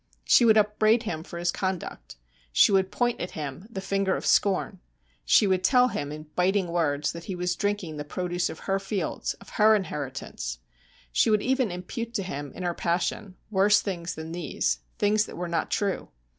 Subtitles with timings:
[0.23, 2.15] She would upbraid him for his conduct,
[2.51, 4.79] she would point at him the finger of scorn,
[5.25, 8.79] she would tell him in biting words that he was drinking the produce of her
[8.79, 10.57] fields, of her inheritance;
[11.11, 15.37] she would even impute to him, in her passion, worse things than these, things that
[15.37, 16.09] were not true.